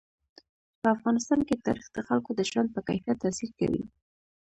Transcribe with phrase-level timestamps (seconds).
[0.81, 3.83] په افغانستان کې تاریخ د خلکو د ژوند په کیفیت تاثیر کوي.